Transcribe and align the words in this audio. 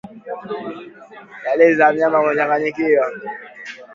Dalili 1.43 1.75
za 1.77 1.87
mnyama 1.91 2.17
kuchanganyikiwa 2.23 3.07